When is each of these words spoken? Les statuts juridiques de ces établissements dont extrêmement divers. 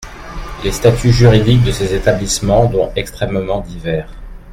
Les 0.63 0.71
statuts 0.71 1.11
juridiques 1.11 1.61
de 1.63 1.71
ces 1.71 1.93
établissements 1.93 2.65
dont 2.65 2.91
extrêmement 2.95 3.61
divers. 3.61 4.09